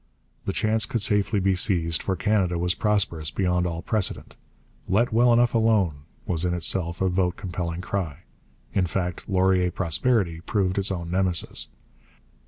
[0.45, 4.35] The chance could safely be seized, for Canada was prosperous beyond all precedent.
[4.87, 8.23] 'Let well enough alone' was in itself a vote compelling cry.
[8.73, 11.67] In fact, 'Laurier prosperity' proved its own Nemesis.